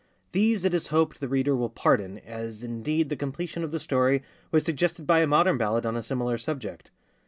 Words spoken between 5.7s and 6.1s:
on a